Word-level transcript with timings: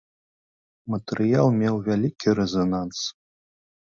Матэрыял 0.93 1.47
меў 1.57 1.75
вялікі 1.87 2.33
рэзананс. 2.39 2.99